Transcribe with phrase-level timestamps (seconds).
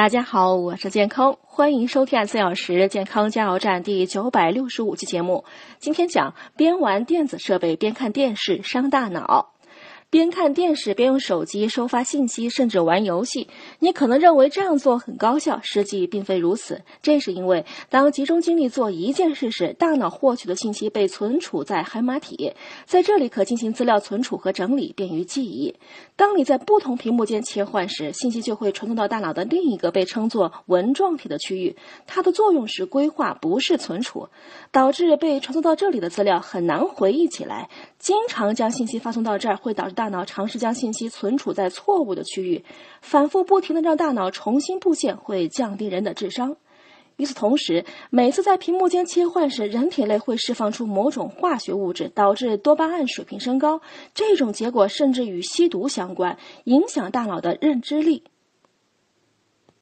[0.00, 5.44] 大家好，我是健康，欢迎收看四小时健康加油站第九百六十五期节目。
[5.78, 9.52] 今天讲边玩电子设备边看电视伤大脑。
[10.10, 13.46] 边看电视边用手机收发信息，甚至玩游戏，
[13.78, 16.82] 你可能认为这样做很高效，实际并非如此。
[17.00, 22.54] 这是因为，当集中精力做一件事时，大脑获取的信息被存储在海马体，
[22.86, 25.76] 在这里可进行资料存储和整理，便于记忆。
[26.16, 31.76] 当你在不同屏幕间切换时，信息就会传送到大脑的另一个被称作纹状体的区域，
[32.08, 34.28] 它的作用是规划，不是存储，
[34.72, 37.70] 导致被传送到这里的资料很难回忆起来。
[38.00, 42.64] 经常将信息发送到这儿，会导致大脑尝试将信息存储在错误的区域，
[43.02, 46.56] 反复不停的让大脑重新布线，会降低人的智商。
[47.18, 53.82] 与此同时，每次在屏幕间切换时，人体内会释放出某种化学物质，导致多巴胺水平升高。
[54.14, 58.24] 这种结果甚至与吸毒相关，影响大脑的认知力。